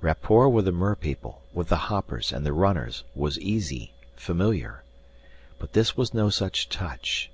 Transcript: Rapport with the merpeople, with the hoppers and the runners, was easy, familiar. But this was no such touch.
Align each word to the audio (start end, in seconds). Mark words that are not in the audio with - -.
Rapport 0.00 0.48
with 0.48 0.64
the 0.64 0.72
merpeople, 0.72 1.42
with 1.54 1.68
the 1.68 1.76
hoppers 1.76 2.32
and 2.32 2.44
the 2.44 2.52
runners, 2.52 3.04
was 3.14 3.38
easy, 3.38 3.92
familiar. 4.16 4.82
But 5.60 5.74
this 5.74 5.96
was 5.96 6.12
no 6.12 6.28
such 6.28 6.68
touch. 6.68 7.30